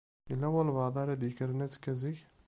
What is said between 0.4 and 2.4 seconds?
walebɛaḍ ara d-yekkren azekka zik?